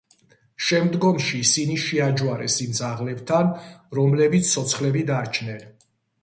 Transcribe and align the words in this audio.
შემდგომში 0.67 1.41
ისინი 1.47 1.75
შეაჯვარეს 1.83 2.55
იმ 2.65 2.71
ძაღლებთან, 2.79 3.53
რომლებიც 3.99 4.49
ცოცხლები 4.55 5.05
დარჩნენ. 5.13 5.63